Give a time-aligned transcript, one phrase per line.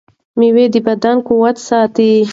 [0.39, 2.13] مېوه د بدن قوت ساتي.